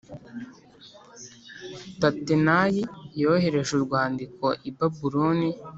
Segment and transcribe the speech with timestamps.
[1.99, 2.81] Tatenayi
[3.21, 5.49] yohereje urwandiko i Babuloni